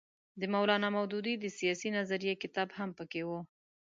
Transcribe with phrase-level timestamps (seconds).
[0.39, 3.39] د مولانا مودودي د سیاسي نظریې کتاب هم پکې وو.